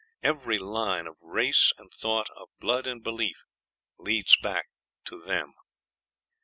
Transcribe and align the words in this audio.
Every 0.23 0.57
line 0.57 1.05
of 1.05 1.17
race 1.21 1.71
and 1.77 1.91
thought, 1.93 2.27
of 2.35 2.49
blood 2.59 2.87
and 2.87 3.03
belief, 3.03 3.43
leads 3.99 4.35
back 4.35 4.65
to 5.05 5.21
them. 5.21 5.53